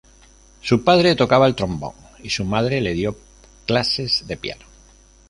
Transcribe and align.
Su 0.63 0.83
padre 0.83 1.15
tocaba 1.15 1.45
el 1.45 1.53
trombón 1.53 1.93
y 2.23 2.31
su 2.31 2.43
madre 2.43 2.81
le 2.81 2.95
dio 2.95 3.15
clases 3.67 4.25
de 4.27 4.35
piano. 4.35 4.65